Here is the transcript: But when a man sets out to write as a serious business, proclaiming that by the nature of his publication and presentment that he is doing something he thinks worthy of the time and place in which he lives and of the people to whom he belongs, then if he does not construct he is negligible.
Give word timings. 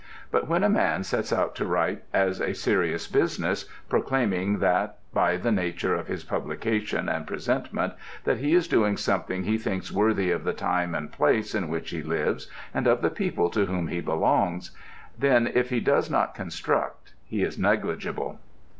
But 0.31 0.47
when 0.47 0.63
a 0.63 0.67
man 0.67 1.03
sets 1.03 1.31
out 1.31 1.53
to 1.57 1.65
write 1.67 2.01
as 2.11 2.41
a 2.41 2.55
serious 2.55 3.05
business, 3.07 3.65
proclaiming 3.87 4.57
that 4.57 4.97
by 5.13 5.37
the 5.37 5.51
nature 5.51 5.93
of 5.93 6.07
his 6.07 6.23
publication 6.23 7.07
and 7.07 7.27
presentment 7.27 7.93
that 8.23 8.39
he 8.39 8.55
is 8.55 8.67
doing 8.67 8.97
something 8.97 9.43
he 9.43 9.59
thinks 9.59 9.91
worthy 9.91 10.31
of 10.31 10.43
the 10.43 10.53
time 10.53 10.95
and 10.95 11.11
place 11.11 11.53
in 11.53 11.67
which 11.69 11.91
he 11.91 12.01
lives 12.01 12.49
and 12.73 12.87
of 12.87 13.03
the 13.03 13.11
people 13.11 13.51
to 13.51 13.67
whom 13.67 13.89
he 13.89 14.01
belongs, 14.01 14.71
then 15.19 15.45
if 15.53 15.69
he 15.69 15.79
does 15.79 16.09
not 16.09 16.33
construct 16.33 17.13
he 17.23 17.43
is 17.43 17.59
negligible. 17.59 18.39